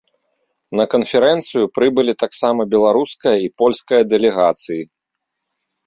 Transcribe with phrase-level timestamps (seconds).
[0.79, 4.83] На канферэнцыю прыбылі таксама беларуская і польская дэлегацыі.